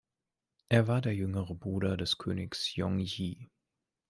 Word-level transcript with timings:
Er 0.69 0.87
war 0.87 0.99
der 0.99 1.13
jüngere 1.15 1.53
Bruder 1.53 1.95
des 1.95 2.17
Königs 2.17 2.75
Yong 2.75 2.97
Ji. 3.01 3.51